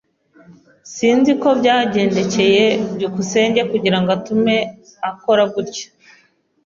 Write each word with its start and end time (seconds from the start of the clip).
Sinzi 0.93 1.27
uko 1.35 1.49
byagendekeye 1.59 2.65
byukusenge 2.95 3.61
kugirango 3.71 4.09
atume 4.17 4.55
akora 5.09 5.43
gutya. 5.53 5.87